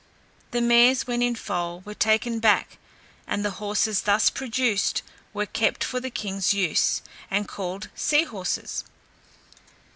The 0.49 0.61
mares 0.61 1.05
when 1.05 1.21
in 1.21 1.35
foal 1.35 1.81
were 1.81 1.93
taken 1.93 2.39
back, 2.39 2.79
and 3.27 3.45
the 3.45 3.51
horses 3.61 4.01
thus 4.01 4.31
produced 4.31 5.03
were 5.31 5.45
kept 5.45 5.83
for 5.83 5.99
the 5.99 6.09
king's 6.09 6.55
use, 6.55 7.03
and 7.29 7.47
called 7.47 7.89
seahorses. 7.93 8.83